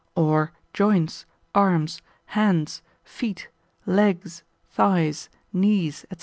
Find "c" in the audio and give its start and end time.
6.17-6.19